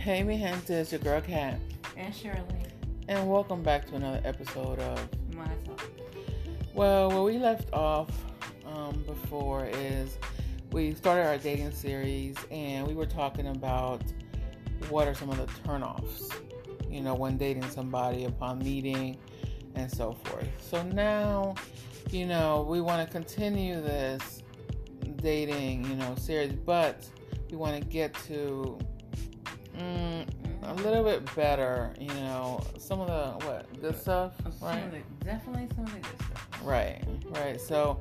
[0.00, 1.60] Hey, mi gente, it's your girl Kat,
[1.98, 2.40] And Shirley.
[3.08, 5.08] and welcome back to another episode of.
[5.34, 5.90] Mana Talk.
[6.72, 8.08] Well, where we left off
[8.64, 10.16] um, before is
[10.72, 14.00] we started our dating series, and we were talking about
[14.88, 16.32] what are some of the turnoffs,
[16.88, 19.18] you know, when dating somebody upon meeting
[19.74, 20.48] and so forth.
[20.58, 21.56] So now,
[22.10, 24.42] you know, we want to continue this
[25.16, 27.06] dating, you know, series, but
[27.50, 28.78] we want to get to
[29.80, 30.26] mm,
[30.62, 34.90] a little bit better, you know, some of the what good stuff, right?
[34.90, 36.60] the- definitely some of the good stuff.
[36.62, 37.60] Right, right.
[37.60, 38.00] So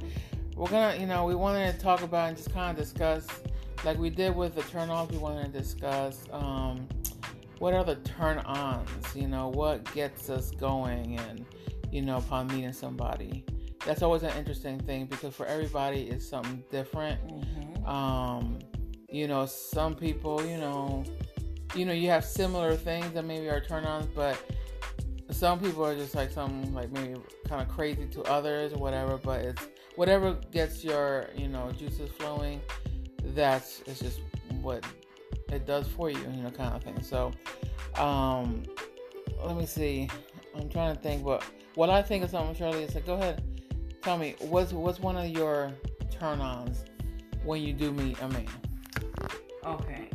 [0.56, 3.28] we're gonna, you know, we wanted to talk about and just kind of discuss,
[3.86, 5.12] like we did with the turn offs.
[5.12, 6.88] We wanted to discuss um,
[7.60, 9.16] what are the turn ons.
[9.16, 11.46] You know, what gets us going, and
[11.92, 13.46] you know, upon meeting somebody.
[13.86, 17.26] That's always an interesting thing because for everybody it's something different.
[17.26, 17.86] Mm-hmm.
[17.86, 18.60] Um,
[19.12, 21.04] you know, some people, you know,
[21.76, 24.42] you know, you have similar things that maybe are turn ons, but
[25.32, 29.18] some people are just like some like maybe kind of crazy to others or whatever.
[29.18, 32.62] But it's whatever gets your you know juices flowing.
[33.36, 34.20] That's it's just
[34.62, 34.84] what
[35.52, 37.02] it does for you, you know, kind of thing.
[37.02, 37.32] So,
[37.96, 38.64] um,
[39.44, 40.10] let me see.
[40.56, 41.44] I'm trying to think, but
[41.76, 43.44] what I think of something, Shirley, is like, go ahead,
[44.02, 45.72] tell me what's what's one of your
[46.12, 46.86] turn-ons
[47.44, 48.48] when you do meet a man.
[49.66, 50.10] Okay.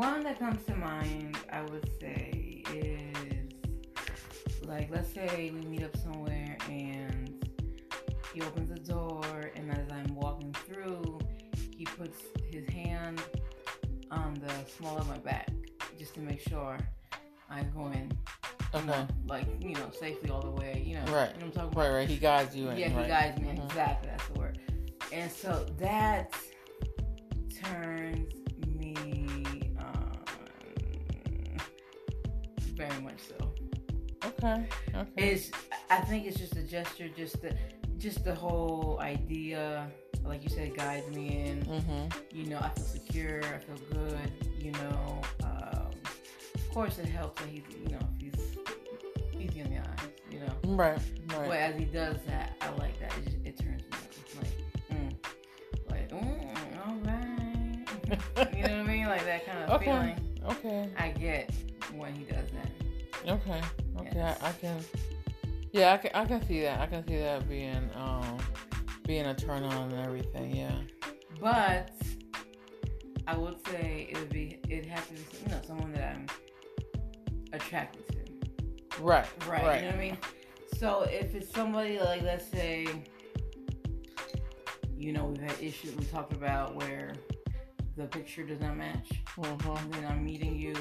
[0.00, 3.52] One that comes to mind, I would say, is
[4.64, 7.44] like, let's say we meet up somewhere and
[8.32, 11.18] he opens the door, and as I'm walking through,
[11.76, 13.22] he puts his hand
[14.10, 15.50] on the small of my back
[15.98, 16.78] just to make sure
[17.50, 18.10] I go in,
[18.74, 19.06] Okay.
[19.26, 21.12] like, you know, safely all the way, you know.
[21.12, 21.28] Right.
[21.34, 21.76] You know what I'm talking about?
[21.76, 22.08] Right, right.
[22.08, 22.78] He guides you in.
[22.78, 23.06] Yeah, he right.
[23.06, 23.48] guides me.
[23.48, 23.66] Mhm.
[23.66, 24.58] Exactly, that's the word.
[25.12, 26.32] And so that
[27.62, 27.99] turns
[33.18, 33.52] so.
[34.24, 34.66] Okay.
[34.94, 35.08] Okay.
[35.32, 35.50] It's
[35.88, 37.54] I think it's just a gesture, just the
[37.98, 39.90] just the whole idea,
[40.24, 41.62] like you said, guides me in.
[41.64, 42.08] mm-hmm.
[42.30, 45.20] You know, I feel secure, I feel good, you know.
[45.44, 45.90] Um,
[46.54, 48.34] of course it helps that he's you know, he's
[49.38, 50.52] easy on the eyes, you know.
[50.76, 50.98] Right.
[51.28, 51.48] Right.
[51.48, 53.12] But as he does that, I like that.
[53.18, 55.16] It, just, it turns me on.
[55.90, 58.56] Like, mm, like, mm, all right.
[58.56, 59.06] you know what I mean?
[59.06, 59.84] Like that kind of Okay.
[59.86, 60.16] feeling
[60.48, 60.88] Okay.
[60.98, 61.50] I get
[61.94, 62.70] when he does that.
[63.26, 63.60] Okay.
[63.98, 64.10] Okay.
[64.14, 64.38] Yes.
[64.42, 64.84] I, I can.
[65.72, 66.10] Yeah, I can.
[66.14, 66.80] I can see that.
[66.80, 68.38] I can see that being um
[69.06, 70.56] being a turn on and everything.
[70.56, 70.76] Yeah.
[71.40, 71.90] But
[73.26, 76.26] I would say it would be it has to be you know someone that I'm
[77.52, 79.02] attracted to.
[79.02, 79.26] Right.
[79.48, 79.64] Right.
[79.64, 79.76] Right.
[79.76, 80.18] You know what I mean?
[80.78, 82.86] So if it's somebody like let's say
[85.00, 87.14] you know, we've had issues we talked about where
[87.96, 89.08] the picture does not match.
[89.36, 89.76] Mm-hmm.
[89.76, 90.74] and then I'm meeting you,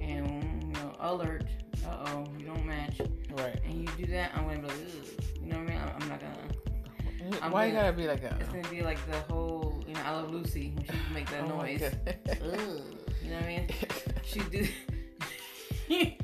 [0.00, 1.44] and you know, alert,
[1.88, 3.00] uh oh, you don't match,
[3.32, 3.60] Right.
[3.64, 5.24] and you do that, I'm gonna be like, Ugh.
[5.42, 5.78] you know what I mean?
[5.78, 7.38] I'm, I'm not gonna.
[7.42, 8.40] I'm Why you gonna- gotta be like that?
[8.40, 11.42] It's gonna be like the whole, you know, I love Lucy when she make that
[11.44, 11.82] Oh noise.
[11.82, 11.94] Ugh.
[13.22, 13.68] You know what I mean?
[14.24, 14.66] She do.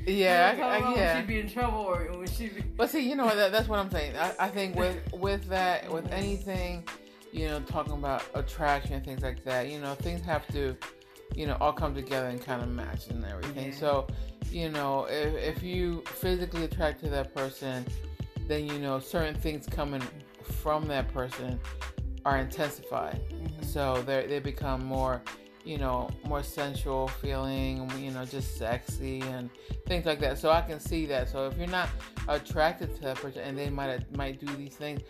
[0.05, 1.15] Yeah, I- I- I'm yeah.
[1.15, 2.61] When she be in trouble or when she be.
[2.61, 3.35] But see, you know what?
[3.35, 4.15] That, that's what I'm saying.
[4.15, 6.83] I, I think with with that, with anything,
[7.31, 10.77] you know, talking about attraction and things like that, you know, things have to,
[11.35, 13.71] you know, all come together and kind of match and everything.
[13.71, 13.77] Yeah.
[13.79, 14.07] So,
[14.55, 17.85] you know, if if you physically attract to that person,
[18.47, 20.01] then you know certain things coming
[20.61, 21.59] from that person
[22.23, 23.19] are intensified.
[23.29, 23.65] Mhm.
[23.65, 25.21] So they they become more,
[25.65, 29.49] you know, more sensual feeling, you know, just sexy and
[29.87, 30.37] things like that.
[30.37, 31.27] So I can see that.
[31.27, 31.89] So if you're not
[32.29, 35.01] attracted to that person and they might might do these things,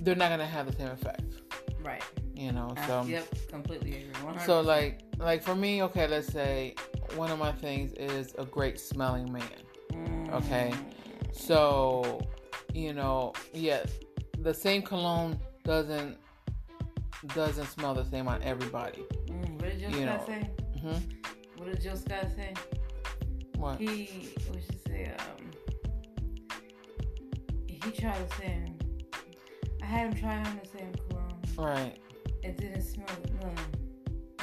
[0.00, 1.22] they're not gonna have the same effect,
[1.82, 2.02] Right.
[2.36, 2.74] You know.
[2.86, 4.12] So yep, completely agree.
[4.32, 4.46] 100%.
[4.46, 6.74] so like like for me, okay, let's say
[7.16, 9.42] one of my things is a great smelling man.
[9.92, 10.32] Mm.
[10.34, 10.72] okay.
[11.32, 12.20] So,
[12.72, 13.84] you know, yeah,
[14.38, 16.18] the same cologne doesn't
[17.34, 19.02] doesn't smell the same on everybody.
[19.26, 20.34] Mm, what did Jill you Scott know.
[20.34, 20.50] say?
[20.80, 20.98] hmm
[21.56, 22.54] What did Jill Scott say?
[23.56, 23.78] What?
[23.80, 25.12] He, what she say?
[25.18, 25.50] Um,
[27.66, 28.78] he tried the same.
[29.82, 31.40] I had him try on the same cologne.
[31.56, 31.98] Right.
[32.46, 33.06] It didn't smell.
[33.42, 33.48] No,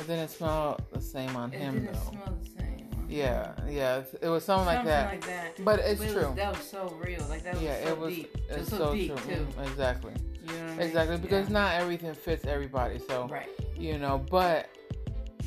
[0.01, 1.99] It didn't smell the same on it him didn't though.
[2.11, 2.69] smell the same.
[3.07, 4.03] Yeah, yeah.
[4.21, 5.05] It was something, like that.
[5.11, 5.63] like that.
[5.63, 6.27] But it's But it true.
[6.27, 7.25] Was, that was so real.
[7.29, 8.15] Like that was yeah, so it was.
[8.15, 8.35] deep.
[8.35, 9.35] It It's was so, so deep true.
[9.35, 9.47] too.
[9.61, 10.13] Exactly.
[10.47, 10.79] You know I mean?
[10.81, 11.17] Exactly.
[11.17, 11.53] Because Yeah.
[11.53, 12.99] not everything fits everybody.
[13.07, 13.47] So Right.
[13.77, 14.67] you know, but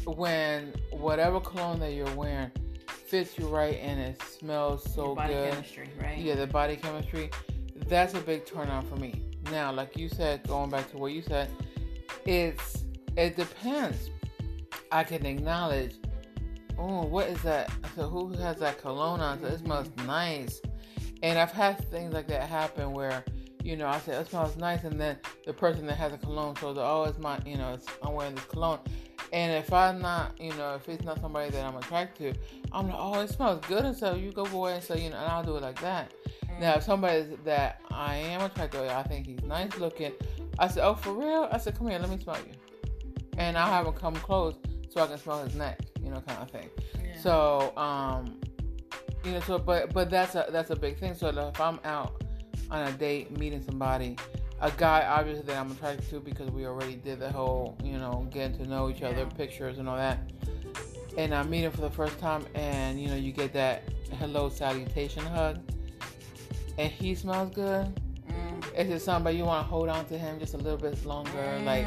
[0.05, 2.51] when whatever cologne that you're wearing
[2.89, 5.53] fits you right and it smells so Your body good.
[5.53, 6.19] chemistry, right?
[6.19, 7.31] Yeah, the body chemistry.
[7.89, 9.23] That's a big turn on for me.
[9.51, 11.49] Now, like you said, going back to what you said,
[12.27, 12.85] it's
[13.17, 14.11] it depends.
[14.93, 15.95] I can acknowledge
[16.79, 17.71] oh, what is that?
[17.95, 19.41] So who has that cologne on?
[19.41, 20.07] So it smells mm-hmm.
[20.07, 20.61] nice.
[21.23, 23.25] And I've had things like that happen where,
[23.63, 24.85] you know, I said, it smells nice.
[24.85, 27.87] And then the person that has a cologne says, oh, it's my, you know, it's,
[28.03, 28.81] I'm wearing this cologne.
[29.37, 32.41] And if I'm not, you know, if it's not somebody that I'm attracted to,
[32.73, 33.85] I'm like, oh, it smells good.
[33.85, 36.11] And so you go away and say, you know, and I'll do it like that.
[36.47, 36.63] Mm-hmm.
[36.63, 40.13] Now, if somebody that I am attracted to, I think he's nice looking,
[40.59, 41.51] I said, oh, for real?
[41.53, 42.55] I said, come here, let me smell you.
[43.37, 44.55] And I'll have him come close
[44.89, 46.71] so I can smell his neck, you know, kind of thing.
[46.95, 47.21] Yeah.
[47.21, 48.41] So, um,
[49.23, 51.13] you know, so but but that's a that's a big thing.
[51.13, 52.23] So if I'm out
[52.71, 54.17] on a date meeting somebody,
[54.61, 58.27] a guy obviously that I'm attracted to because we already did the whole, you know,
[58.31, 59.37] getting to know each other, yeah.
[59.37, 60.19] pictures and all that.
[61.19, 63.85] And I meet him for the first time, and you know, you get that
[64.19, 65.59] hello salutation hug,
[66.79, 67.87] and he smells good.
[68.29, 68.65] Mm.
[68.75, 71.31] It's just somebody you want to hold on to him just a little bit longer,
[71.31, 71.65] mm.
[71.65, 71.87] like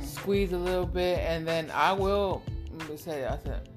[0.00, 2.42] squeeze a little bit, and then I will
[2.96, 3.68] say, I said,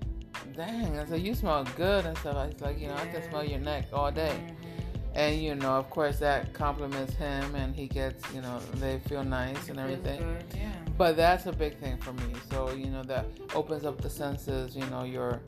[0.55, 2.35] dang, I said, you smell good and stuff.
[2.35, 3.01] I was like, you know, yeah.
[3.01, 4.33] I can smell your neck all day.
[4.35, 4.68] Mm-hmm.
[5.19, 9.21] And, you know, of course, that compliments him and he gets, you know, they feel
[9.21, 10.19] nice and everything.
[10.19, 10.71] Good, yeah.
[10.97, 12.31] But that's a big thing for me.
[12.49, 15.41] So, you know, that opens up the senses, you know, your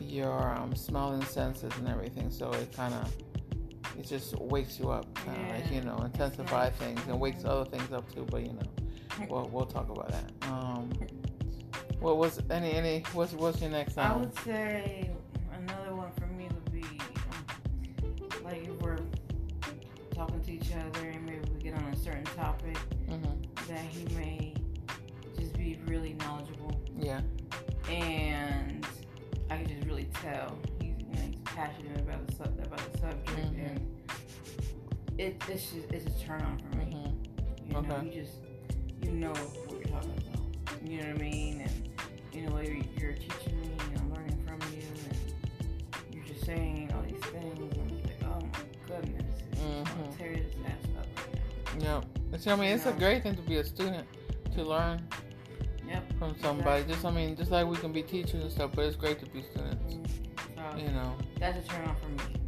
[0.00, 2.30] your um, smelling senses and everything.
[2.30, 3.12] So it kind of
[3.98, 5.54] it just wakes you up, kind of yeah.
[5.56, 8.26] like you know, intensify things and wakes other things up too.
[8.30, 10.32] But you know, we'll we'll talk about that.
[10.48, 10.90] Um,
[12.00, 14.10] what was any any what's what's your next song?
[14.10, 15.10] I would say
[20.26, 22.76] talking to each other and maybe we get on a certain topic
[23.08, 23.68] mm-hmm.
[23.68, 24.54] that he may
[25.38, 26.80] just be really knowledgeable.
[26.98, 27.20] Yeah.
[27.88, 28.86] And
[29.50, 32.98] I can just really tell he's, you know, he's passionate about the sub- about the
[32.98, 33.60] subject mm-hmm.
[33.60, 33.80] and
[35.18, 36.84] it, it's just it's a turn on for me.
[36.86, 37.70] Mm-hmm.
[37.70, 37.88] You okay.
[37.88, 38.36] know, you just
[39.02, 40.90] you know what you're talking about.
[40.90, 41.45] You know what I mean?
[52.46, 52.92] I mean, you it's know?
[52.92, 54.06] a great thing to be a student,
[54.54, 55.02] to learn
[55.88, 56.82] yep, from somebody.
[56.82, 56.94] Exactly.
[56.94, 59.26] Just, I mean, just like we can be teachers and stuff, but it's great to
[59.26, 59.94] be students.
[59.94, 60.78] Mm-hmm.
[60.78, 61.14] So, you know.
[61.38, 62.40] That's a turn on for me.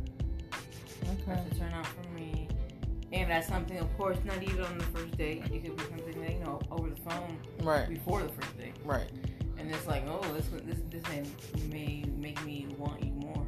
[1.02, 1.22] Okay.
[1.26, 2.48] That's a turn on for me.
[3.12, 5.44] And that's something, of course, not even on the first date.
[5.44, 7.38] It could be something that, you know, over the phone.
[7.62, 7.88] Right.
[7.88, 8.74] Before the first date.
[8.84, 9.10] Right
[9.58, 11.22] and it's like, oh, this this this may,
[11.68, 13.46] may make me want you more.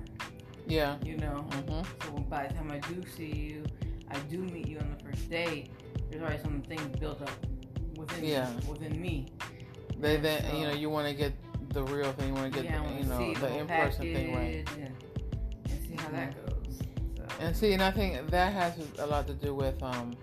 [0.67, 0.97] Yeah.
[1.05, 1.47] You know.
[1.51, 2.07] Mm-hmm.
[2.07, 3.65] So by the time I do see you,
[4.11, 5.69] I do meet you on the first day.
[6.11, 7.31] There's already some things built up
[7.97, 8.51] within yeah.
[8.69, 9.27] within me.
[9.99, 11.33] They then so, you know you want to get
[11.71, 12.29] the real thing.
[12.29, 14.69] You want to get yeah, the, you know the, in person thing right.
[14.77, 14.95] And,
[15.69, 16.17] and see how mm-hmm.
[16.17, 16.79] that goes.
[17.17, 17.25] So.
[17.41, 20.17] And see, and I think that has a lot to do with um,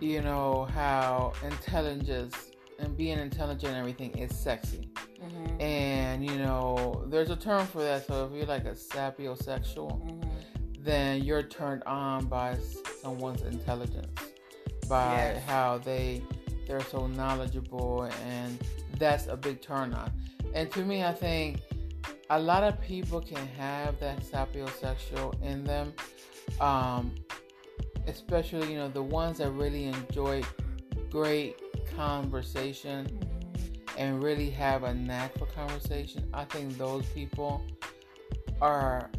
[0.00, 4.90] you know how intelligence and being intelligent and everything is sexy.
[5.22, 5.60] Mm-hmm.
[5.60, 8.06] And you know, there's a term for that.
[8.06, 10.82] So if you're like a sapiosexual, mm-hmm.
[10.82, 12.58] then you're turned on by
[13.02, 14.20] someone's intelligence,
[14.88, 15.42] by yes.
[15.44, 16.22] how they
[16.66, 18.58] they're so knowledgeable, and
[18.98, 20.10] that's a big turn on.
[20.54, 21.60] And to me, I think
[22.30, 25.92] a lot of people can have that sapiosexual in them,
[26.60, 27.14] um,
[28.06, 30.42] especially you know the ones that really enjoy
[31.10, 31.60] great
[31.96, 33.98] conversation mm-hmm.
[33.98, 37.64] and really have a knack for conversation, I think those people
[38.60, 39.10] are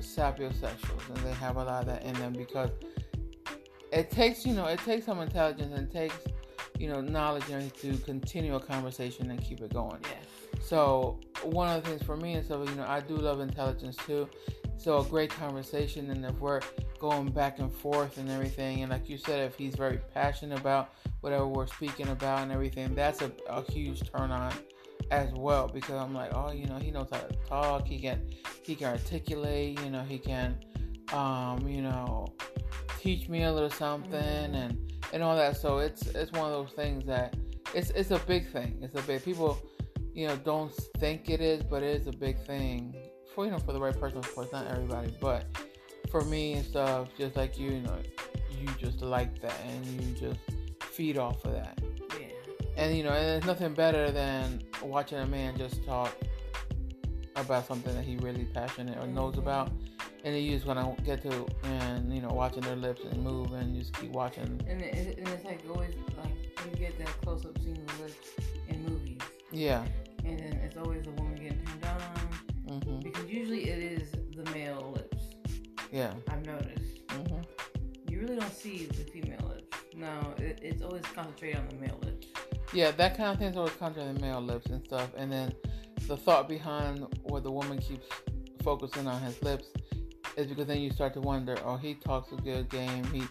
[0.00, 2.70] sapiosexuals and they have a lot of that in them because
[3.94, 6.16] it takes, you know, it takes some intelligence and it takes,
[6.78, 10.00] you know, knowledge to continue a conversation and keep it going.
[10.02, 10.62] Yes.
[10.64, 13.96] So one of the things for me is so you know, I do love intelligence
[14.06, 14.28] too.
[14.76, 16.60] So a great conversation and if we're
[16.98, 20.94] going back and forth and everything and like you said, if he's very passionate about
[21.20, 24.52] whatever we're speaking about and everything, that's a, a huge turn on
[25.10, 27.86] as well because I'm like, oh, you know, he knows how to talk.
[27.86, 28.22] He can
[28.64, 29.80] he can articulate.
[29.80, 30.56] You know, he can,
[31.12, 32.26] um, you know,
[33.04, 34.78] teach me a little something and
[35.12, 35.56] and all that.
[35.56, 37.36] So it's it's one of those things that
[37.74, 38.78] it's it's a big thing.
[38.82, 39.58] It's a big people,
[40.14, 42.96] you know, don't think it is, but it is a big thing
[43.34, 44.18] for you know for the right person.
[44.18, 45.44] Of course, not everybody, but
[46.10, 47.98] for me and stuff, just like you, you know,
[48.58, 50.40] you just like that and you just
[50.80, 51.78] feed off of that.
[52.18, 52.26] Yeah.
[52.76, 56.16] And you know, and there's nothing better than watching a man just talk
[57.36, 59.72] about something that he really passionate or knows about,
[60.24, 63.52] and you just want to get to and you know watching their lips and move
[63.52, 64.60] and just keep watching.
[64.68, 66.32] And, it, and it's like always like
[66.64, 68.30] you get that close up scene of lips
[68.68, 69.20] in movies.
[69.52, 69.84] Yeah.
[70.24, 73.00] And then it's always the woman getting turned on mm-hmm.
[73.00, 75.26] because usually it is the male lips.
[75.92, 76.14] Yeah.
[76.28, 77.06] I've noticed.
[77.08, 77.42] Mm-hmm.
[78.10, 79.76] You really don't see the female lips.
[79.94, 82.28] No, it, it's always concentrated on the male lips.
[82.72, 85.10] Yeah, that kind of thing is always concentrated on the male lips and stuff.
[85.16, 85.52] And then
[86.08, 88.06] the thought behind what the woman keeps
[88.62, 89.66] focusing on his lips
[90.36, 93.04] is because then you start to wonder, oh, he talks a good game.
[93.12, 93.22] He,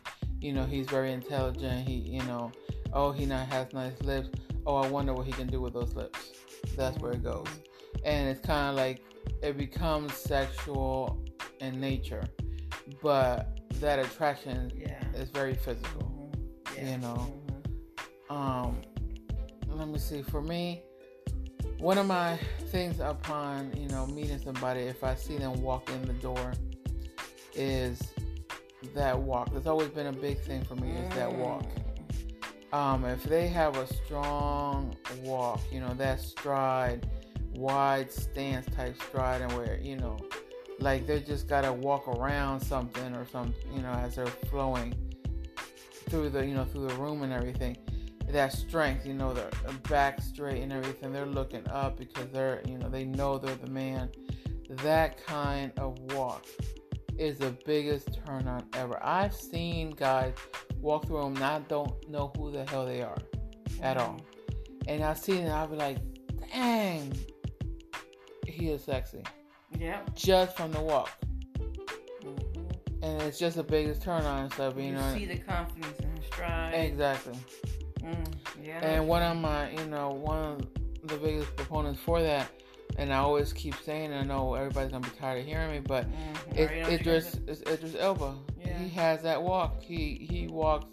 [0.42, 1.88] you know, he's very intelligent.
[1.88, 2.52] He, you know,
[2.94, 4.30] oh, he not has nice lips.
[4.66, 6.32] Oh, I wonder what he can do with those lips.
[6.78, 7.48] That's where it goes,
[8.06, 9.04] and it's kind of like
[9.42, 11.22] it becomes sexual
[11.60, 12.24] in nature,
[13.02, 15.04] but that attraction Yeah.
[15.16, 16.02] is very physical.
[16.04, 16.78] Mhm.
[16.78, 16.92] Yeah.
[16.92, 17.34] You know.
[18.30, 18.34] Mhm.
[18.34, 18.82] Um,
[19.68, 20.22] let me see.
[20.22, 20.82] For me,
[21.80, 22.38] one of my
[22.70, 26.54] things upon you know meeting somebody, if I see them walk in the door,
[27.56, 28.02] is
[28.94, 29.50] that walk.
[29.56, 30.92] It's always been a big thing for me.
[30.92, 31.66] Is that walk.
[32.72, 37.08] Um, if they have a strong walk, you know that stride,
[37.54, 40.18] wide stance type stride, and where you know,
[40.80, 44.96] like they just gotta walk around something or some, you know, as they're flowing
[46.10, 47.78] through the, you know, through the room and everything
[48.30, 49.50] that strength, you know, their
[49.90, 51.14] back straight and everything.
[51.14, 54.10] They're looking up because they're, you know, they know they're the man.
[54.70, 56.46] That kind of walk
[57.18, 59.00] is the biggest turn on ever.
[59.04, 60.34] I've seen guys
[60.80, 63.18] walk through them and I don't know who the hell they are
[63.82, 64.20] at all.
[64.88, 65.98] And I've seen it, I'll be like,
[66.52, 67.14] dang,
[68.48, 69.24] he is sexy.
[69.80, 70.16] Yep.
[70.16, 71.10] Just from the walk.
[72.22, 72.76] Mhm.
[73.02, 75.14] And it's just the biggest turn on and stuff, you, You know.
[75.14, 76.74] see the confidence in his stride.
[76.74, 77.34] Exactly.
[78.00, 78.86] Mm, yeah.
[78.86, 80.60] And one of my, you know, one of
[81.10, 82.50] the biggest proponents for that,
[82.98, 86.06] and I always keep saying, I know everybody's gonna be tired of hearing me, but
[86.06, 86.58] Mhm.
[86.58, 88.36] it, Already know what you're Idris, it's Idris Elba.
[88.60, 88.78] Yeah.
[88.80, 89.82] He has that walk.
[89.82, 90.86] He he walks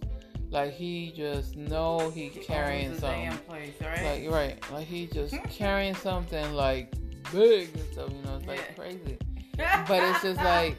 [0.50, 3.30] like he just know he carrying something.
[3.30, 4.04] damn place, right?
[4.04, 6.92] Like you're right, like he just carrying something like
[7.33, 8.11] big and stuff.
[8.11, 8.75] You know, it's like Yeah.
[8.75, 9.19] crazy.
[9.88, 10.78] but it's just like-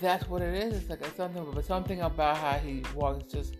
[0.00, 0.74] That's what it is.
[0.74, 3.54] It's like it's something, but something about how he walks, just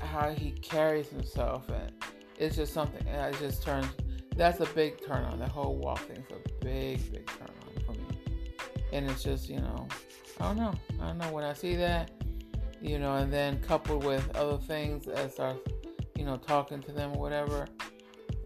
[0.00, 1.92] how he carries himself, and
[2.38, 3.04] it's just something.
[3.08, 3.88] and It just turns.
[4.36, 5.38] That's a big turn on.
[5.38, 8.06] The whole walk thing's a big, big turn on for me.
[8.92, 9.88] And it's just, you know,
[10.40, 10.74] I don't know.
[11.00, 12.10] I don't know when I see that,
[12.82, 15.54] you know, and then coupled with other things as I,
[16.16, 17.66] you know, talking to them or whatever,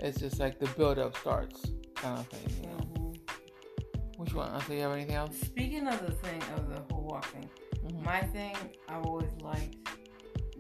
[0.01, 2.77] it's just like the build up starts kind of thing, you know.
[2.77, 4.17] Mhm.
[4.17, 4.51] Which one?
[4.51, 5.37] I see you have anything else?
[5.41, 7.51] Speaking of the thing of the whole walk thing,
[7.85, 8.05] Mhm.
[8.05, 8.55] my thing
[8.89, 9.77] I've always liked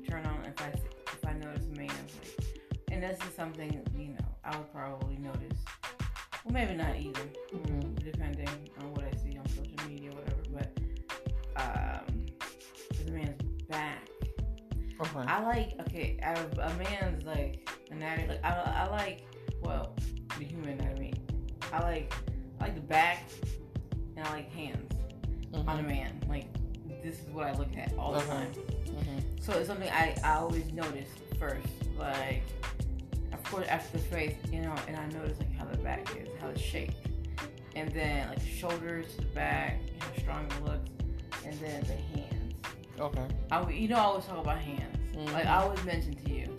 [0.08, 2.44] turn on if I if I notice a man like,
[2.90, 5.58] and this is something you know I would probably notice,
[6.44, 7.20] well maybe not either,
[7.54, 8.02] Mhm.
[8.04, 10.42] depending on what I see on social media, or whatever.
[10.52, 12.26] But um,
[13.06, 14.08] a man's back.
[15.00, 15.18] Okay.
[15.26, 18.28] I like okay, a, a man's like anatomy.
[18.28, 19.24] Like I, I like
[19.62, 19.94] well
[20.38, 21.14] the human anatomy.
[21.72, 22.12] I like
[22.60, 23.24] I like the back
[24.16, 24.92] and I like hands
[25.54, 25.86] on a Mhm.
[25.86, 26.20] man.
[26.28, 26.46] Like
[27.02, 28.28] this is what I look at all the Okay.
[28.28, 28.52] time.
[28.86, 29.42] Mhm.
[29.42, 31.66] So it's something I, I always notice first.
[31.98, 32.42] Like
[33.58, 36.60] after the face, you know, and I notice like how the back is, how it's
[36.60, 36.94] shaped.
[37.76, 40.88] And then like the shoulders the back, how strong it looks,
[41.44, 42.54] and then the hands.
[42.98, 43.26] Okay.
[43.50, 44.96] I, you know, I always talk about hands.
[45.14, 45.32] Mhm.
[45.32, 46.56] Like I always mention to you,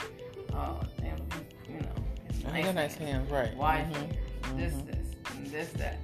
[0.54, 1.18] oh damn,
[1.70, 3.56] you know, I got nice hands, right?
[3.56, 3.96] wide Mhm.
[3.96, 6.00] fingers, this, this, and this, that.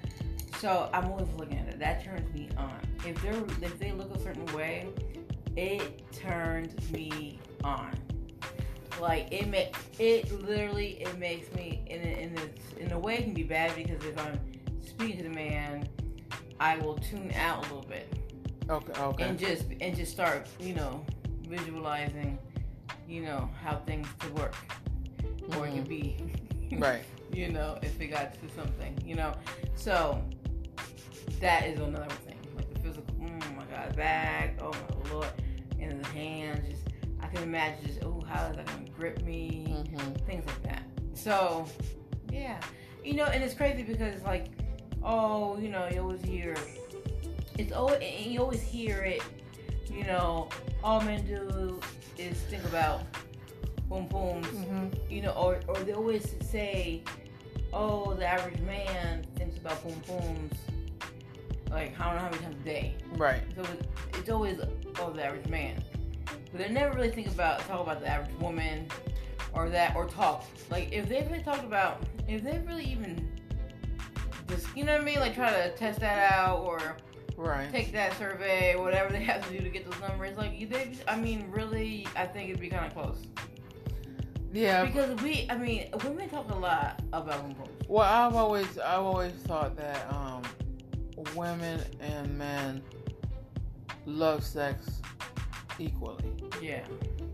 [0.59, 1.79] So I'm always looking at it.
[1.79, 2.79] That turns me on.
[3.05, 4.87] If they're if they look a certain way,
[5.55, 7.95] it turns me on.
[8.99, 13.17] Like it make it literally it makes me in a, in a, in a way
[13.17, 14.39] it can be bad because if I'm
[14.81, 15.87] speaking to the man,
[16.59, 18.11] I will tune out a little bit
[18.69, 19.01] Okay.
[19.01, 19.23] Okay.
[19.23, 21.05] and just and just start you know
[21.47, 22.37] visualizing
[23.07, 24.55] you know how things could work
[25.55, 26.69] or it could mm-hmm.
[26.69, 27.03] be right.
[27.31, 29.33] you know if it got to something you know
[29.75, 30.21] so
[31.39, 35.29] that is another thing like the physical oh my god back oh my lord
[35.79, 36.86] and the hands just
[37.37, 40.25] can imagine just oh how is that gonna grip me Mhm.
[40.25, 40.83] things like that.
[41.13, 41.65] So,
[42.31, 42.59] yeah,
[43.03, 44.47] you know, and it's crazy because it's like,
[45.03, 46.55] oh, you know, you always hear,
[47.57, 49.23] it's always, and you always hear it,
[49.91, 50.49] you know,
[50.83, 51.79] all men do
[52.17, 53.01] is think about
[53.89, 55.09] boom booms, Mhm.
[55.09, 57.01] you know, or or they always say,
[57.73, 60.53] oh, the average man thinks about boom booms,
[61.71, 62.95] like I don't know how many times a day.
[63.13, 63.41] Right.
[63.55, 63.87] So it's,
[64.19, 64.59] it's always
[64.99, 65.83] oh the average man,
[66.51, 68.87] but they never really think about talk about the average woman,
[69.53, 73.27] or that or talk like if they really talked about if they really even
[74.47, 76.79] just you know what I mean like try to test that out or
[77.35, 77.71] Right.
[77.71, 81.15] take that survey whatever they have to do to get those numbers like they I
[81.15, 83.19] mean really I think it'd be kind of close
[84.51, 84.85] Yeah.
[84.85, 87.43] because we I mean women talk a lot about.
[87.87, 90.41] Well, I've always I've always thought that um,
[91.35, 92.81] women and men
[94.05, 95.01] love sex
[95.79, 96.23] equally.
[96.61, 96.85] yeah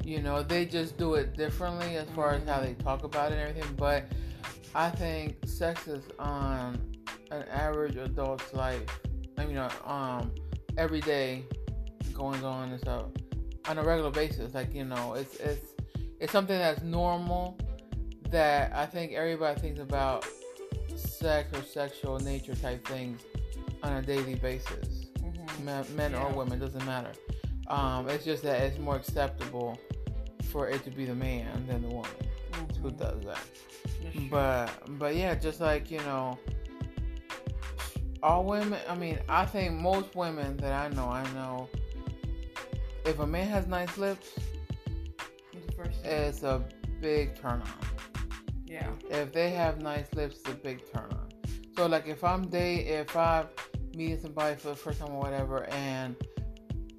[0.03, 3.35] You know, they just do it differently as far as how they talk about it
[3.35, 3.75] and everything.
[3.75, 4.05] But
[4.75, 6.79] I think sex is on
[7.31, 8.83] an average adult's life.
[9.37, 10.31] I mean, uh, um,
[10.77, 11.43] every day
[12.13, 13.05] going on and stuff
[13.67, 14.53] on a regular basis.
[14.53, 15.73] Like you know, it's it's
[16.19, 17.57] it's something that's normal
[18.29, 20.25] that I think everybody thinks about
[20.95, 23.21] sex or sexual nature type things
[23.83, 25.05] on a daily basis.
[25.19, 25.65] Mm-hmm.
[25.65, 26.23] Men, men yeah.
[26.23, 27.11] or women doesn't matter.
[27.67, 29.79] Um, it's just that it's more acceptable
[30.51, 32.11] for it to be the man than the woman
[32.51, 32.81] mm-hmm.
[32.81, 34.29] who does that.
[34.29, 36.37] But but yeah, just like you know,
[38.21, 38.79] all women.
[38.87, 41.69] I mean, I think most women that I know, I know,
[43.05, 44.29] if a man has nice lips,
[46.03, 46.63] it's a
[47.01, 47.85] big turn on.
[48.65, 48.89] Yeah.
[49.09, 51.29] If they have nice lips, it's a big turn on.
[51.75, 53.47] So like if I'm date, if I'm
[53.95, 56.15] meeting somebody for the first time or whatever, and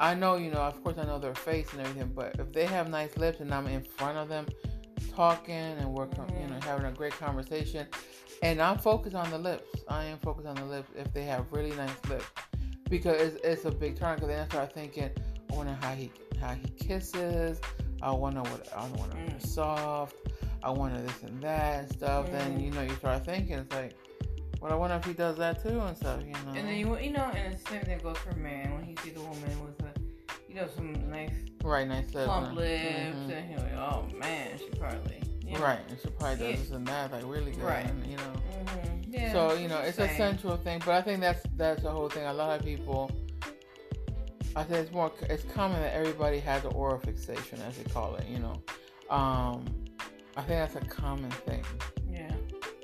[0.01, 2.67] I know, you know, of course I know their face and everything, but if they
[2.67, 4.47] have nice lips and I'm in front of them
[5.15, 6.41] talking and working, mm-hmm.
[6.43, 7.87] you know, having a great conversation,
[8.43, 9.83] and I'm focused on the lips.
[9.89, 12.27] I am focused on the lips if they have really nice lips
[12.91, 14.17] because it's, it's a big turn.
[14.17, 15.11] Because then I start thinking,
[15.51, 16.11] I wonder how he
[16.41, 17.61] how he kisses.
[18.03, 19.47] I wonder what I wonder mm.
[19.47, 20.17] soft.
[20.63, 22.27] I wonder this and that and stuff.
[22.27, 22.33] Mm.
[22.33, 23.95] Then you know you start thinking it's like,
[24.61, 26.21] well, I wonder if he does that too and stuff.
[26.23, 26.53] You know.
[26.55, 29.17] And then you you know, and the same thing goes for man when he sees
[29.17, 29.84] a woman with
[30.55, 31.33] you know some nice
[31.63, 33.31] right nice lips, plump lips, mm-hmm.
[33.31, 35.21] and he's like, oh man, she probably.
[35.43, 36.57] You know, right, and she probably does yeah.
[36.57, 37.85] this and that, like really good, right.
[37.85, 38.23] and, you know.
[38.23, 39.13] Mm-hmm.
[39.13, 42.09] Yeah, so you know, it's a central thing, but I think that's that's the whole
[42.09, 42.25] thing.
[42.25, 43.11] A lot of people
[44.57, 48.15] I think it's more it's common that everybody has an oral fixation, as they call
[48.17, 48.27] it.
[48.29, 48.63] You know,
[49.11, 49.65] um,
[50.37, 51.65] I think that's a common thing.
[52.11, 52.33] Yeah.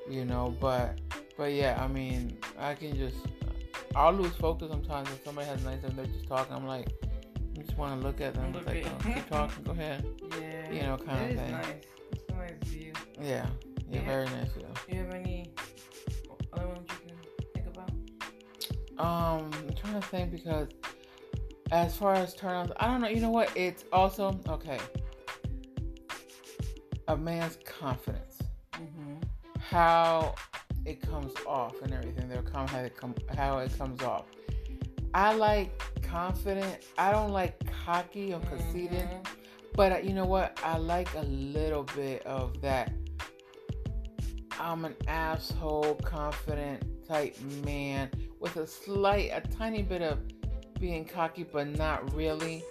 [0.09, 0.99] You know, but
[1.37, 3.17] but yeah, I mean, I can just
[3.95, 6.55] I'll lose focus sometimes if somebody has nice and they're just talking.
[6.55, 6.89] I'm like,
[7.61, 8.53] I just want to look at them.
[8.53, 9.63] Look like, oh, keep talking.
[9.63, 10.03] Go ahead.
[10.39, 10.71] Yeah.
[10.71, 11.51] You know, kind of thing.
[11.51, 11.65] Nice.
[12.11, 12.93] It's a nice view.
[13.21, 13.45] Yeah.
[13.87, 14.03] Yeah.
[14.03, 14.65] Very nice view.
[14.87, 15.53] Do you have any
[16.53, 17.91] other ones you can think about?
[18.97, 20.69] Um, I'm trying to think because
[21.71, 23.09] as far as turn-ons, I don't know.
[23.09, 23.55] You know what?
[23.55, 24.79] It's also okay.
[27.09, 28.39] A man's confidence,
[28.73, 29.17] mm-hmm.
[29.59, 30.33] how
[30.85, 32.27] it comes off, and everything.
[32.27, 34.25] They're come how it come how it comes off.
[35.13, 35.79] I like
[36.11, 36.83] confident.
[36.97, 39.07] I don't like cocky or conceited.
[39.07, 39.33] Mm-hmm.
[39.73, 40.59] But uh, you know what?
[40.63, 42.91] I like a little bit of that.
[44.59, 50.19] I'm an asshole, confident type man with a slight, a tiny bit of
[50.79, 52.61] being cocky, but not really.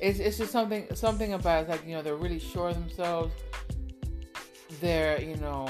[0.00, 1.68] It's, it's just something something about it.
[1.68, 3.34] like you know they're really sure of themselves.
[4.80, 5.68] They're you know,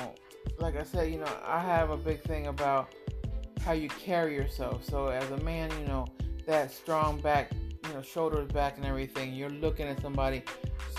[0.60, 2.94] like I said, you know I have a big thing about
[3.62, 4.84] how you carry yourself.
[4.84, 6.06] So as a man, you know
[6.46, 7.52] that strong back,
[7.86, 9.34] you know shoulders back and everything.
[9.34, 10.42] You're looking at somebody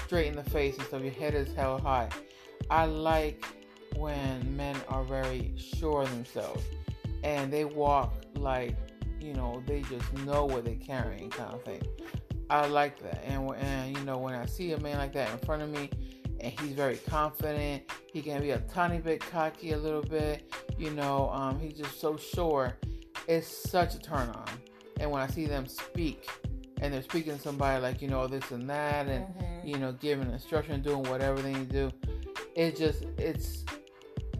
[0.04, 1.02] straight in the face and stuff.
[1.02, 2.10] Your head is held high.
[2.70, 3.46] I like
[3.96, 6.64] when men are very sure of themselves
[7.24, 8.76] and they walk like
[9.22, 11.82] you know, they just know what they're carrying, kind of thing.
[12.50, 15.38] I like that, and and you know, when I see a man like that in
[15.46, 15.90] front of me,
[16.40, 20.90] and he's very confident, he can be a tiny bit cocky, a little bit, you
[20.90, 22.78] know, um, he's just so sure.
[23.28, 24.50] It's such a turn on,
[25.02, 26.30] and when I see them speak,
[26.80, 29.68] and they're speaking to somebody like you know this and that, and mm-hmm.
[29.68, 32.10] you know, giving instruction, doing whatever they need to do,
[32.56, 33.66] it just it's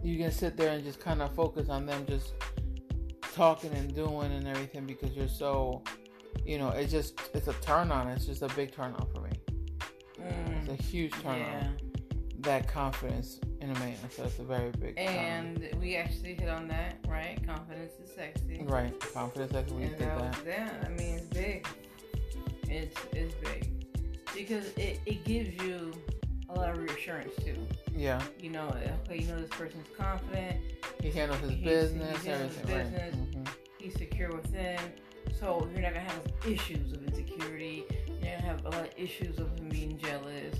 [0.02, 2.32] you can sit there and just kind of focus on them just
[3.34, 5.82] talking and doing and everything because you're so,
[6.44, 8.08] you know, it's just it's a turn on.
[8.08, 9.30] It's just a big turn on for me.
[10.20, 11.66] Mm, it's a mm, huge turn yeah.
[11.66, 11.76] on.
[12.40, 14.98] That confidence in a man, so it's a very big.
[14.98, 17.38] And we actually hit on that, right?
[17.46, 18.60] Confidence is sexy.
[18.64, 20.32] Right, confidence is We and did that.
[20.32, 20.44] that.
[20.46, 21.66] Yeah, I mean it's big.
[22.68, 23.68] It's it's big
[24.34, 25.92] because it, it gives you
[26.48, 27.56] a lot of reassurance too.
[27.94, 28.20] Yeah.
[28.40, 28.74] You know,
[29.06, 30.60] okay, you know this person's confident.
[31.00, 32.80] He handles his he's, business, he handles everything.
[32.80, 33.14] His business.
[33.14, 33.44] Right.
[33.44, 33.52] Mm-hmm.
[33.78, 34.78] He's secure within.
[35.38, 37.84] So you're not gonna have issues of insecurity.
[38.08, 40.56] You're gonna have a lot of issues of him being jealous.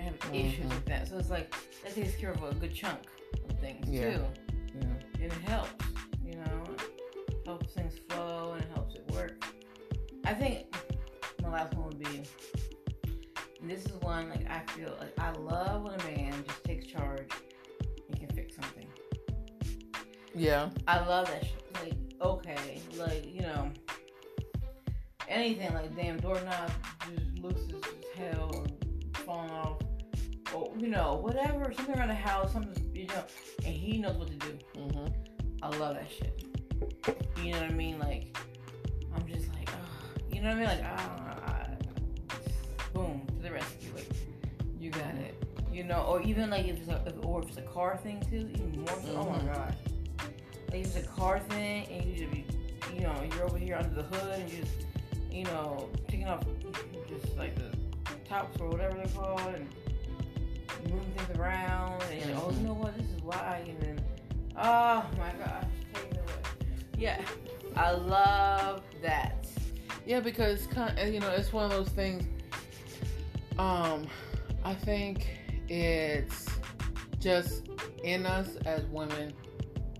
[0.00, 0.34] Have mm-hmm.
[0.34, 1.08] issues with that.
[1.08, 3.00] So it's like that takes care of a good chunk
[3.48, 4.16] of things yeah.
[4.16, 4.24] too.
[4.74, 4.84] Yeah.
[5.22, 5.84] And it helps.
[6.24, 6.64] You know,
[7.28, 9.44] it helps things flow and it helps it work.
[10.24, 10.74] I think
[11.42, 12.22] my last one would be
[13.62, 17.28] this is one like I feel like I love when a man just takes charge
[18.08, 18.86] and can fix something.
[20.34, 20.70] Yeah.
[20.86, 21.64] I love that shit.
[21.82, 23.70] Like, okay, like, you know,
[25.28, 26.70] anything like damn doorknob
[30.98, 33.24] know, whatever, something around the house, something, you know,
[33.64, 34.58] and he knows what to do.
[34.76, 35.06] Mm-hmm.
[35.62, 36.44] I love that shit.
[37.42, 37.98] You know what I mean?
[37.98, 38.36] Like,
[39.14, 39.76] I'm just like, uh,
[40.30, 40.68] you know what I mean?
[40.68, 41.66] Like, ah,
[42.92, 43.90] boom to the rescue.
[43.94, 44.10] Like
[44.80, 45.34] you got it.
[45.72, 48.20] You know, or even like if it's a, if, or if it's a car thing
[48.28, 48.88] too, even more.
[48.88, 49.18] Mm-hmm.
[49.18, 49.46] Oh my mm-hmm.
[49.46, 49.74] god.
[50.72, 52.44] like it's a car thing, and you just be,
[52.94, 54.86] you know, you're over here under the hood and you just,
[55.30, 56.44] you know, taking off
[57.08, 57.70] just like the
[58.28, 59.68] tops or whatever they're called, and
[60.84, 64.00] moving things around, and oh, you know what, this is why, and then,
[64.56, 65.64] oh my gosh,
[65.94, 66.56] take it away.
[66.96, 67.20] Yeah,
[67.76, 69.46] I love that.
[70.06, 70.66] Yeah, because
[71.06, 72.24] you know it's one of those things.
[73.58, 74.06] Um,
[74.64, 75.26] I think
[75.68, 76.46] it's
[77.18, 77.68] just
[78.04, 79.32] in us as women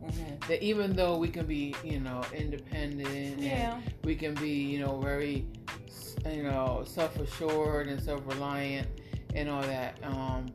[0.03, 0.49] mm-hmm.
[0.49, 3.81] that even though we can be, you know, independent yeah.
[4.05, 5.47] we can be, you know, very,
[6.31, 8.87] you know, self-assured and self-reliant
[9.39, 10.47] and all that, um,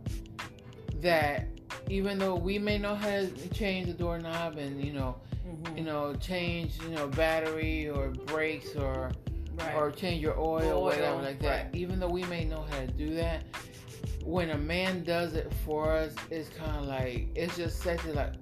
[1.01, 1.47] that
[1.89, 5.15] even though we may know how to change the doorknob and you know,
[5.47, 5.77] mm-hmm.
[5.77, 9.11] you know, change, you know, battery or brakes or
[9.55, 9.75] right.
[9.75, 11.65] or change your oil, or whatever like that.
[11.65, 11.75] Right.
[11.75, 13.43] Even though we may know how to do that,
[14.23, 18.11] when a man does it for us, it's kind of like it's just sexy.
[18.11, 18.33] Like,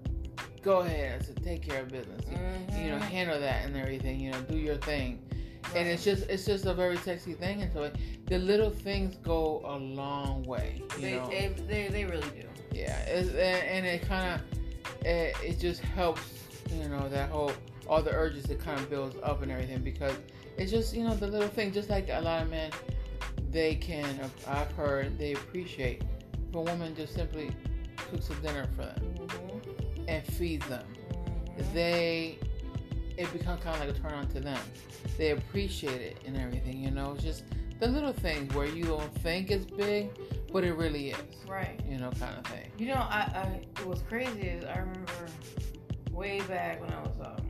[0.62, 2.24] go ahead, so take care of business.
[2.26, 2.82] Mm-hmm.
[2.82, 3.06] You know, mm-hmm.
[3.06, 4.20] handle that and everything.
[4.20, 5.22] You know, do your thing.
[5.64, 5.78] Right.
[5.78, 7.92] And it's just it's just a very sexy thing, and so
[8.26, 10.82] the little things go a long way.
[11.00, 12.48] they, they, they they really do.
[12.74, 16.22] Yeah, and it kind of it, it just helps.
[16.72, 17.52] You know that whole
[17.88, 20.16] all the urges that kind of builds up and everything because
[20.58, 21.72] it's just you know the little thing.
[21.72, 22.72] Just like a lot of men,
[23.50, 24.20] they can.
[24.48, 26.04] I've heard they appreciate
[26.50, 27.52] if a woman just simply
[27.98, 30.04] cooks a dinner for them mm-hmm.
[30.08, 30.86] and feeds them.
[31.14, 31.74] Mm-hmm.
[31.74, 32.40] They
[33.22, 34.60] it becomes kind of like a turn on to them.
[35.18, 36.80] They appreciate it and everything.
[36.80, 37.44] You know, it's just
[37.80, 40.10] the little things where you don't think it's big,
[40.52, 41.18] but it really is.
[41.48, 41.80] Right.
[41.88, 42.72] You know, kind of thing.
[42.78, 45.28] You know, I, I what's crazy is I remember
[46.12, 47.46] way back when I was um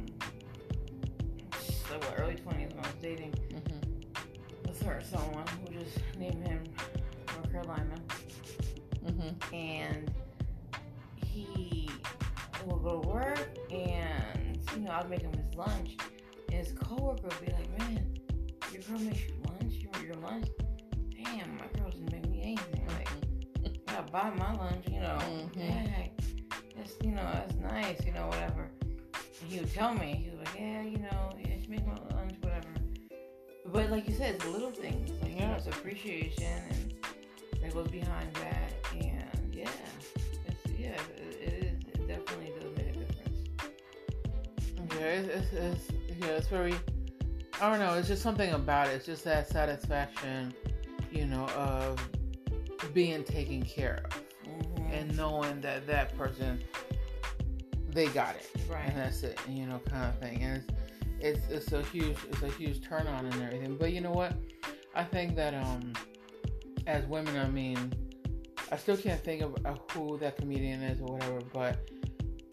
[1.90, 4.68] like what, early twenties when I was dating mm-hmm.
[4.68, 6.64] with her someone who just named him
[7.36, 7.96] North Carolina,
[9.06, 9.56] mm-hmm.
[9.56, 10.12] and
[11.16, 11.90] he
[12.66, 14.11] would go to work, and
[14.82, 15.96] you know I'd make him his lunch,
[16.50, 18.18] and his coworker would be like, "Man,
[18.74, 19.74] your girl makes you lunch.
[19.74, 20.48] You your lunch?
[21.12, 22.88] Damn, my girl doesn't make me anything.
[22.88, 23.10] Like,
[23.64, 24.88] I gotta buy my lunch.
[24.88, 25.60] You know, mm-hmm.
[25.60, 26.08] yeah,
[26.76, 28.04] that's you know that's nice.
[28.06, 28.72] You know, whatever."
[29.42, 32.34] And he would tell me, he was like, "Yeah, you know." Yeah, make my lunch,
[32.42, 32.68] whatever.
[33.68, 35.10] But like you said, it's little things.
[35.22, 35.42] Like yeah.
[35.42, 36.94] you know, it's appreciation and
[37.62, 38.74] that goes behind that.
[38.92, 39.70] And yeah,
[40.48, 41.72] it's yeah, it, it is.
[41.94, 42.51] It definitely
[45.02, 46.76] Yeah, it's, it's, it's yeah, it's very.
[47.60, 47.96] I don't know.
[47.96, 48.92] It's just something about it.
[48.92, 50.54] It's just that satisfaction,
[51.12, 52.00] you know, of
[52.94, 54.94] being taken care of mm-hmm.
[54.94, 56.60] and knowing that that person
[57.90, 58.88] they got it, right?
[58.90, 60.44] And that's it, you know, kind of thing.
[60.44, 60.72] And
[61.20, 63.78] it's it's it's a huge it's a huge turn on and everything.
[63.78, 64.36] But you know what?
[64.94, 65.94] I think that um
[66.86, 67.92] as women, I mean,
[68.72, 71.90] I still can't think of uh, who that comedian is or whatever, but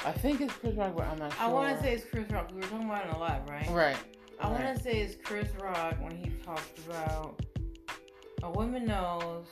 [0.04, 1.42] I think it's Chris Rock, but I'm not sure.
[1.42, 2.50] I want to say it's Chris Rock.
[2.52, 3.68] We were talking about it a lot, right?
[3.70, 3.96] Right.
[4.40, 4.64] I right.
[4.64, 7.40] want to say it's Chris Rock when he talked about
[8.42, 9.46] a woman knows,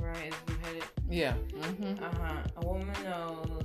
[0.00, 0.28] right?
[0.28, 0.84] Is beheaded.
[1.08, 1.34] Yeah.
[1.50, 2.02] Mm-hmm.
[2.02, 2.42] Uh huh.
[2.56, 3.64] A woman knows.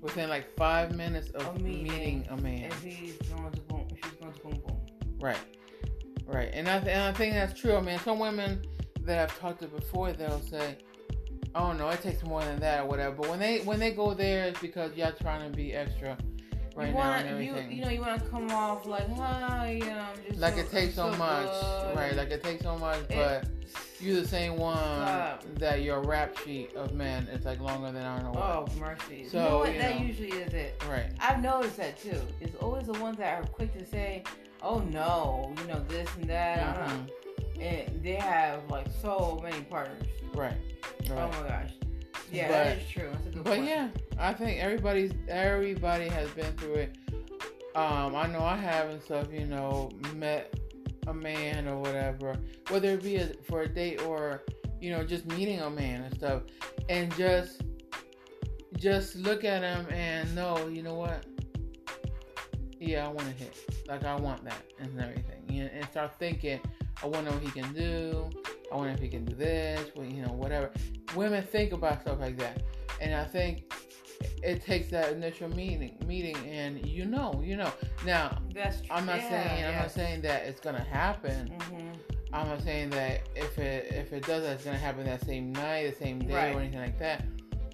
[0.00, 2.70] Within like five minutes of meeting, meeting a man.
[2.70, 3.60] If he's going to
[4.42, 4.80] boom boom.
[5.20, 5.38] Right,
[6.26, 7.76] right, and I th- and I think that's true.
[7.76, 8.62] I mean, some women
[9.02, 10.78] that I've talked to before, they'll say,
[11.54, 14.14] "Oh no, it takes more than that or whatever." But when they when they go
[14.14, 16.16] there, it's because y'all trying to be extra
[16.74, 17.70] right you wanna, now and everything.
[17.70, 20.54] You, you know, you want to come off like, "Hi, you know, I'm just like
[20.54, 21.96] so, it takes so, so much, good.
[21.96, 22.14] right?
[22.14, 23.46] Like it takes so much, but
[24.00, 28.16] you're the same one that your rap sheet of men is like longer than I
[28.16, 28.44] don't know what.
[28.44, 29.28] Oh mercy!
[29.28, 29.72] So you know what?
[29.72, 30.82] You that know, usually is it.
[30.88, 31.10] Right.
[31.20, 32.20] I've noticed that too.
[32.40, 34.24] It's always the ones that are quick to say,
[34.62, 37.19] "Oh no, you know this and that," mm-hmm.
[37.60, 40.02] And they have like so many partners.
[40.34, 40.54] Right.
[41.08, 41.10] right.
[41.10, 41.72] Oh my gosh.
[42.32, 43.10] Yeah, but, that is true.
[43.34, 43.64] but point.
[43.64, 46.96] yeah, I think everybody's everybody has been through it.
[47.74, 49.26] Um, I know I have and stuff.
[49.32, 50.54] You know, met
[51.06, 52.36] a man or whatever,
[52.68, 54.42] whether it be a, for a date or
[54.80, 56.42] you know just meeting a man and stuff,
[56.88, 57.62] and just
[58.80, 61.24] just look at him and know, you know what?
[62.80, 63.54] Yeah, I want to hit.
[63.86, 65.60] Like I want that and everything.
[65.60, 66.60] And start thinking,
[67.02, 68.30] I wonder what he can do.
[68.72, 69.90] I wonder if he can do this.
[69.96, 70.70] Well, you know, whatever.
[71.16, 72.62] Women think about stuff like that,
[73.00, 73.72] and I think
[74.42, 77.72] it takes that initial meeting meeting and you know you know
[78.04, 82.34] now That's i'm not yeah, saying i'm not saying that it's gonna happen mm-hmm.
[82.34, 85.90] i'm not saying that if it if it does it's gonna happen that same night
[85.90, 86.54] the same day right.
[86.54, 87.24] or anything like that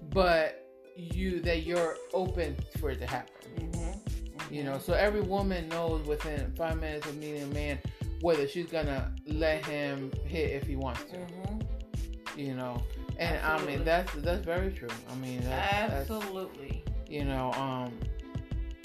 [0.09, 3.81] but you that you're open for it to happen mm-hmm.
[3.81, 4.53] Mm-hmm.
[4.53, 7.79] you know so every woman knows within five minutes of meeting a man
[8.21, 12.39] whether she's gonna let him hit if he wants to mm-hmm.
[12.39, 12.81] you know
[13.19, 13.73] and Absolutely.
[13.73, 14.89] I mean that's that's very true.
[15.09, 16.83] I mean that's, Absolutely.
[16.85, 17.91] That's, you know, um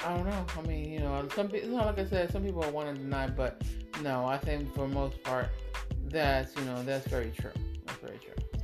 [0.05, 0.47] I don't know.
[0.59, 3.63] I mean, you know, some people, like I said, some people want to deny, but
[4.03, 5.49] no, I think for most part,
[6.09, 7.53] that's you know that's very true.
[7.87, 8.61] That's very true.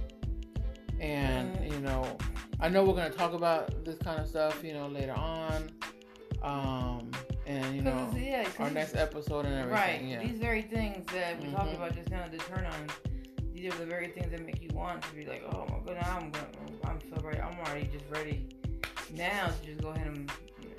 [1.01, 1.73] And Mm.
[1.73, 2.17] you know,
[2.61, 5.71] I know we're gonna talk about this kind of stuff, you know, later on.
[6.43, 7.11] Um,
[7.49, 9.71] and you know, yeah, our next episode and everything.
[9.73, 10.03] right.
[10.03, 10.23] Yeah.
[10.23, 11.77] These very things that we talked Mhm.
[11.77, 12.87] about just kind of the turn on.
[13.55, 16.05] These are the very things that make you want to be like, oh my god,
[16.07, 16.47] I'm gonna,
[16.85, 17.41] I'm so ready.
[17.41, 18.49] I'm already just ready
[19.15, 20.31] now to just go ahead and,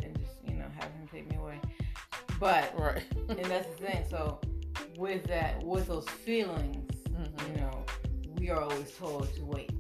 [0.04, 1.60] and just you know have him take me away.
[2.40, 3.04] But Right.
[3.30, 4.06] and that's the thing.
[4.10, 4.40] So
[4.98, 7.48] with that, with those feelings, Mhm.
[7.56, 7.84] you know,
[8.38, 9.72] we are always told to wait.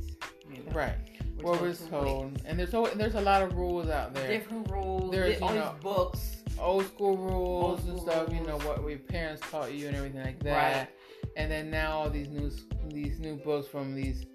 [0.49, 0.71] You know?
[0.73, 0.95] Right.
[1.37, 2.41] We're What was to told, wait.
[2.47, 4.27] and there's always, there's a lot of rules out there.
[4.27, 5.11] Different rules.
[5.11, 6.38] There's, all you know, these books.
[6.59, 8.33] Old school rules Old and school stuff.
[8.33, 10.77] You know what your parents taught you and everything like that.
[10.77, 10.87] Right.
[11.37, 12.51] And then now all these new
[12.89, 14.25] these new books from these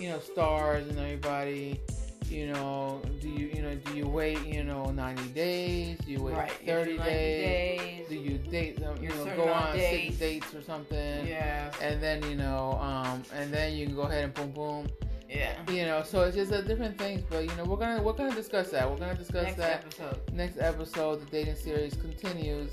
[0.00, 1.80] you know stars and everybody.
[2.28, 5.98] You know, do you you know do you wait you know 90 days?
[5.98, 6.52] Do you wait Right.
[6.64, 7.80] 30 days?
[7.80, 8.08] days.
[8.08, 8.96] Do you date them?
[9.02, 11.26] You know, go on of six dates or something.
[11.26, 11.70] Yeah.
[11.82, 14.86] And then you know, um, and then you can go ahead and boom boom.
[15.34, 15.54] Yeah.
[15.70, 17.22] You know, so it's just a different things.
[17.28, 18.88] But you know, we're gonna we're gonna discuss that.
[18.90, 20.20] We're gonna discuss Next that episode.
[20.32, 22.70] next episode, the dating series continues.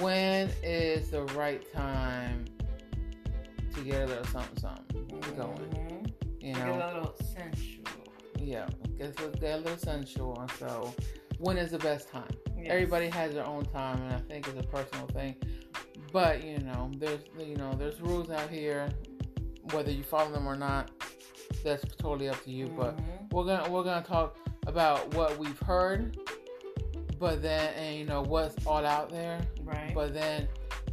[0.00, 2.44] When is the right time
[3.74, 5.06] to get a little something, something
[5.36, 5.56] going?
[5.58, 6.12] Mhm.
[6.40, 7.84] You Get know, a little sensual.
[8.38, 8.66] yeah,
[8.98, 10.44] get, get a little sensual.
[10.58, 10.92] So,
[11.38, 12.28] when is the best time?
[12.56, 12.66] Yes.
[12.68, 15.36] Everybody has their own time, and I think it's a personal thing.
[16.12, 18.88] But you know, there's you know, there's rules out here.
[19.72, 20.90] Whether you follow them or not,
[21.62, 22.68] that's totally up to you.
[22.76, 23.32] But Mhm.
[23.32, 26.16] we're gonna we're gonna talk about what we've heard,
[27.18, 29.40] but then and you know what's all out there.
[29.64, 29.92] right.
[29.94, 30.48] But then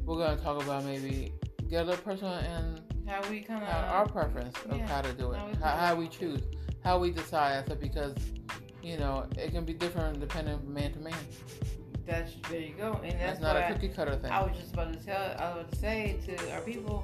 [0.05, 1.33] we're gonna talk about maybe
[1.69, 5.13] get a little personal and how we kind of our preference of yeah, how to
[5.13, 6.41] do it, how we how, how we choose,
[6.83, 7.63] how we decide.
[7.63, 8.15] I said because
[8.83, 11.13] you know it can be different depending from man to man.
[12.05, 14.31] That's there you go, and That's that's, not a cookie cutter thing.
[14.31, 15.21] I was just about to tell.
[15.37, 17.03] I was about to say to our people.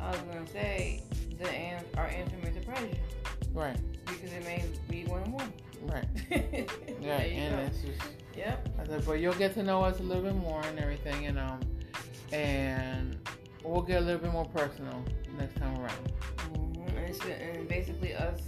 [0.00, 1.02] I was gonna say
[1.42, 2.98] the an- our answer may surprise you
[3.52, 3.76] Right,
[4.06, 5.52] because it may be one and one.
[5.82, 6.06] right,
[7.00, 7.62] yeah, and go.
[7.62, 8.00] it's just.
[8.36, 8.68] Yep.
[8.80, 11.38] I said, but you'll get to know us a little bit more and everything, and
[11.38, 11.60] um,
[12.32, 13.18] and
[13.62, 15.04] we'll get a little bit more personal
[15.38, 16.12] next time around.
[16.54, 18.40] hmm And it's and basically us,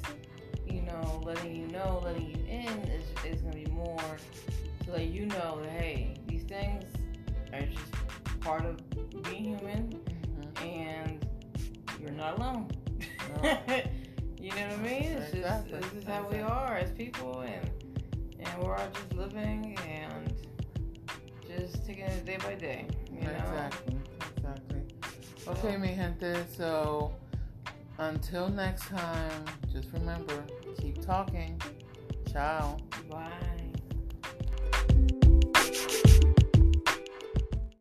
[0.66, 4.16] you know, letting you know, letting you in is is gonna be more
[4.84, 6.84] to let you know that hey, these things
[7.52, 8.78] are just part of
[9.24, 10.00] being human,
[10.38, 10.66] Mhm.
[10.66, 11.26] and
[12.00, 12.68] you're not alone.
[14.44, 15.02] You know what I mean?
[15.04, 15.70] It's Exactly.
[15.80, 17.70] just this is how we are as people, and
[18.38, 20.34] and we're all just living and
[21.48, 22.86] just taking it day by day.
[23.10, 23.30] You know?
[23.30, 23.96] Exactly,
[24.36, 24.82] exactly.
[25.48, 26.44] Okay, mi gente.
[26.54, 27.14] So
[27.98, 30.44] until next time, just remember,
[30.78, 31.58] keep talking.
[32.30, 32.76] Ciao.
[33.08, 33.53] Bye.